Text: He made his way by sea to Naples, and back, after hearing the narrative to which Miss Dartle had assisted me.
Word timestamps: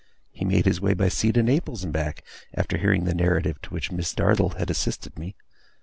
He 0.31 0.45
made 0.45 0.65
his 0.65 0.81
way 0.81 0.95
by 0.95 1.09
sea 1.09 1.31
to 1.31 1.43
Naples, 1.43 1.83
and 1.83 1.93
back, 1.93 2.23
after 2.55 2.79
hearing 2.79 3.03
the 3.03 3.13
narrative 3.13 3.61
to 3.61 3.69
which 3.71 3.91
Miss 3.91 4.11
Dartle 4.15 4.55
had 4.57 4.71
assisted 4.71 5.19
me. 5.19 5.35